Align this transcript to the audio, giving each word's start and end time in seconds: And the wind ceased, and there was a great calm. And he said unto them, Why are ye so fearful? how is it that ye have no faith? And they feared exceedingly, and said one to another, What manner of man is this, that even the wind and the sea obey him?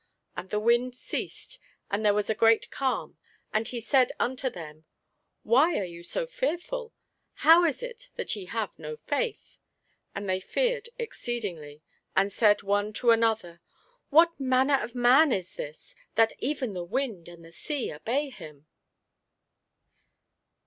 And 0.35 0.49
the 0.49 0.59
wind 0.59 0.95
ceased, 0.95 1.59
and 1.91 2.03
there 2.03 2.15
was 2.15 2.27
a 2.27 2.33
great 2.33 2.71
calm. 2.71 3.19
And 3.53 3.67
he 3.67 3.79
said 3.79 4.11
unto 4.19 4.49
them, 4.49 4.85
Why 5.43 5.77
are 5.77 5.83
ye 5.85 6.01
so 6.01 6.25
fearful? 6.25 6.91
how 7.45 7.65
is 7.65 7.83
it 7.83 8.09
that 8.15 8.35
ye 8.35 8.45
have 8.45 8.79
no 8.79 8.95
faith? 8.95 9.59
And 10.15 10.27
they 10.27 10.39
feared 10.39 10.89
exceedingly, 10.97 11.83
and 12.15 12.33
said 12.33 12.63
one 12.63 12.93
to 12.93 13.11
another, 13.11 13.61
What 14.09 14.39
manner 14.39 14.79
of 14.81 14.95
man 14.95 15.31
is 15.31 15.53
this, 15.53 15.93
that 16.15 16.33
even 16.39 16.73
the 16.73 16.83
wind 16.83 17.29
and 17.29 17.45
the 17.45 17.51
sea 17.51 17.93
obey 17.93 18.31
him? 18.31 18.65